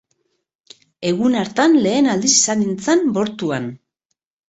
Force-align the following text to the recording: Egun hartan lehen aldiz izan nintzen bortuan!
Egun 1.09 1.37
hartan 1.43 1.77
lehen 1.85 2.09
aldiz 2.17 2.33
izan 2.41 2.63
nintzen 2.67 3.09
bortuan! 3.19 3.73